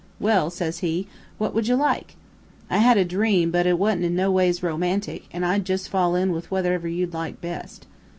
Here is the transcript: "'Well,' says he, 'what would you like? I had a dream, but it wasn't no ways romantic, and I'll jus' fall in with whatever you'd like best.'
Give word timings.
"'Well,' 0.19 0.49
says 0.49 0.79
he, 0.79 1.05
'what 1.37 1.53
would 1.53 1.67
you 1.67 1.75
like? 1.75 2.15
I 2.71 2.79
had 2.79 2.97
a 2.97 3.05
dream, 3.05 3.51
but 3.51 3.67
it 3.67 3.77
wasn't 3.77 4.09
no 4.13 4.31
ways 4.31 4.63
romantic, 4.63 5.25
and 5.31 5.45
I'll 5.45 5.59
jus' 5.59 5.85
fall 5.85 6.15
in 6.15 6.31
with 6.31 6.49
whatever 6.49 6.87
you'd 6.87 7.13
like 7.13 7.39
best.' 7.39 7.85